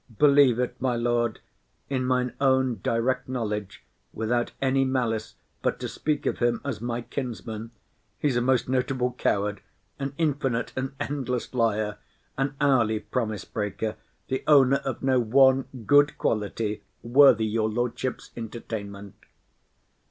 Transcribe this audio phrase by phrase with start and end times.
[0.17, 1.41] Believe it, my lord,
[1.87, 7.01] in mine own direct knowledge, without any malice, but to speak of him as my
[7.01, 7.69] kinsman,
[8.17, 9.61] he's a most notable coward,
[9.99, 11.99] an infinite and endless liar,
[12.35, 13.95] an hourly promise breaker,
[14.27, 19.13] the owner of no one good quality worthy your lordship's entertainment.